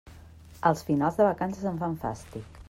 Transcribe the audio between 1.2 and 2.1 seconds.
vacances em fan